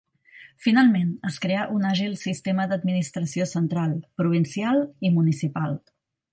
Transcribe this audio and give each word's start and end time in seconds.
Finalment, 0.65 1.11
es 1.31 1.37
creà 1.43 1.65
un 1.75 1.85
àgil 1.89 2.15
sistema 2.23 2.67
d'administració 2.73 3.49
central, 3.53 3.95
provincial 4.23 4.85
i 5.11 5.17
municipal. 5.21 5.81